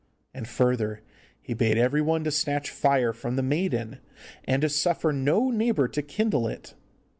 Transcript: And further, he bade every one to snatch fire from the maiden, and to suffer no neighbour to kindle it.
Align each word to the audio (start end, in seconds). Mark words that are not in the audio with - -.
And 0.33 0.47
further, 0.47 1.01
he 1.43 1.53
bade 1.53 1.77
every 1.77 2.01
one 2.01 2.23
to 2.23 2.31
snatch 2.31 2.71
fire 2.71 3.13
from 3.13 3.35
the 3.35 3.43
maiden, 3.43 3.99
and 4.45 4.63
to 4.63 4.69
suffer 4.69 5.11
no 5.11 5.51
neighbour 5.51 5.87
to 5.89 6.01
kindle 6.01 6.47
it. 6.47 6.73